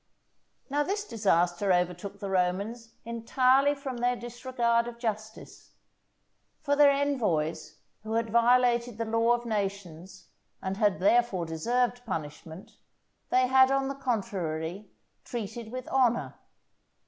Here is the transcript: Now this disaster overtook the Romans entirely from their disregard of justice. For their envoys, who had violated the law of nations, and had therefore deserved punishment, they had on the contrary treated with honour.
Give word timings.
Now 0.67 0.81
this 0.81 1.07
disaster 1.07 1.71
overtook 1.71 2.17
the 2.19 2.31
Romans 2.31 2.95
entirely 3.05 3.75
from 3.75 3.97
their 3.97 4.15
disregard 4.15 4.87
of 4.87 4.97
justice. 4.97 5.73
For 6.63 6.75
their 6.75 6.89
envoys, 6.89 7.77
who 8.01 8.13
had 8.13 8.31
violated 8.31 8.97
the 8.97 9.05
law 9.05 9.33
of 9.33 9.45
nations, 9.45 10.29
and 10.59 10.77
had 10.77 10.97
therefore 10.99 11.45
deserved 11.45 12.03
punishment, 12.03 12.77
they 13.29 13.45
had 13.45 13.69
on 13.69 13.89
the 13.89 13.93
contrary 13.95 14.89
treated 15.23 15.71
with 15.71 15.87
honour. 15.89 16.33